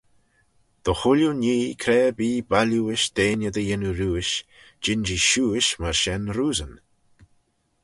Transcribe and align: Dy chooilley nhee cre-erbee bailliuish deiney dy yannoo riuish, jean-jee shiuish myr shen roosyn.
Dy 0.83 0.93
chooilley 0.99 1.35
nhee 1.41 1.77
cre-erbee 1.81 2.45
bailliuish 2.49 3.05
deiney 3.15 3.51
dy 3.55 3.63
yannoo 3.69 3.95
riuish, 3.99 4.33
jean-jee 4.83 5.23
shiuish 5.27 5.69
myr 5.79 5.95
shen 6.01 6.23
roosyn. 6.35 6.73